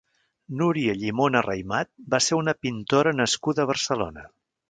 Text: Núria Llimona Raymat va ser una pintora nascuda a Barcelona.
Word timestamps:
Núria 0.61 0.95
Llimona 1.01 1.43
Raymat 1.47 1.91
va 2.15 2.21
ser 2.29 2.39
una 2.39 2.57
pintora 2.67 3.13
nascuda 3.21 3.67
a 3.67 3.71
Barcelona. 3.75 4.27